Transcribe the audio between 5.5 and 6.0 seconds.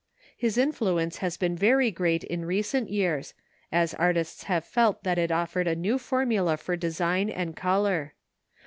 a new